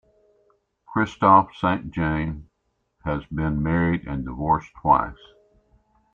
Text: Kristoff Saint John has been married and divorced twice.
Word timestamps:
Kristoff 0.87 1.53
Saint 1.53 1.91
John 1.91 2.47
has 3.05 3.23
been 3.25 3.61
married 3.61 4.07
and 4.07 4.25
divorced 4.25 4.71
twice. 4.81 5.13